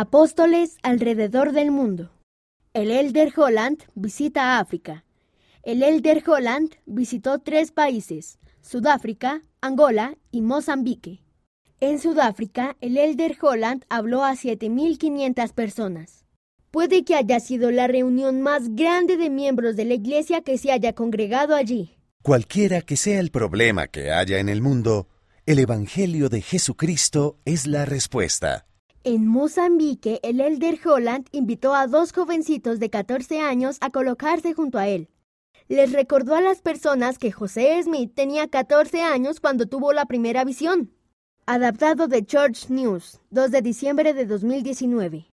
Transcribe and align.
Apóstoles 0.00 0.76
alrededor 0.84 1.50
del 1.50 1.72
mundo. 1.72 2.12
El 2.72 2.92
Elder 2.92 3.32
Holland 3.36 3.82
visita 3.96 4.60
África. 4.60 5.04
El 5.64 5.82
Elder 5.82 6.22
Holland 6.24 6.76
visitó 6.86 7.40
tres 7.40 7.72
países, 7.72 8.38
Sudáfrica, 8.62 9.42
Angola 9.60 10.16
y 10.30 10.42
Mozambique. 10.42 11.24
En 11.80 11.98
Sudáfrica, 11.98 12.76
el 12.80 12.96
Elder 12.96 13.36
Holland 13.42 13.86
habló 13.88 14.22
a 14.22 14.34
7.500 14.34 15.52
personas. 15.52 16.24
Puede 16.70 17.04
que 17.04 17.16
haya 17.16 17.40
sido 17.40 17.72
la 17.72 17.88
reunión 17.88 18.40
más 18.40 18.76
grande 18.76 19.16
de 19.16 19.30
miembros 19.30 19.74
de 19.74 19.84
la 19.84 19.94
iglesia 19.94 20.42
que 20.42 20.58
se 20.58 20.70
haya 20.70 20.92
congregado 20.92 21.56
allí. 21.56 21.96
Cualquiera 22.22 22.82
que 22.82 22.96
sea 22.96 23.18
el 23.18 23.32
problema 23.32 23.88
que 23.88 24.12
haya 24.12 24.38
en 24.38 24.48
el 24.48 24.62
mundo, 24.62 25.08
el 25.44 25.58
Evangelio 25.58 26.28
de 26.28 26.40
Jesucristo 26.40 27.40
es 27.44 27.66
la 27.66 27.84
respuesta. 27.84 28.68
En 29.10 29.26
Mozambique, 29.26 30.20
el 30.22 30.38
Elder 30.38 30.78
Holland 30.84 31.28
invitó 31.32 31.74
a 31.74 31.86
dos 31.86 32.12
jovencitos 32.12 32.78
de 32.78 32.90
14 32.90 33.40
años 33.40 33.78
a 33.80 33.88
colocarse 33.88 34.52
junto 34.52 34.76
a 34.76 34.86
él. 34.86 35.08
Les 35.66 35.94
recordó 35.94 36.34
a 36.34 36.42
las 36.42 36.60
personas 36.60 37.16
que 37.16 37.32
José 37.32 37.82
Smith 37.82 38.12
tenía 38.14 38.48
14 38.48 39.00
años 39.00 39.40
cuando 39.40 39.64
tuvo 39.64 39.94
la 39.94 40.04
primera 40.04 40.44
visión. 40.44 40.92
Adaptado 41.46 42.06
de 42.06 42.22
Church 42.22 42.68
News, 42.68 43.22
2 43.30 43.50
de 43.50 43.62
diciembre 43.62 44.12
de 44.12 44.26
2019. 44.26 45.26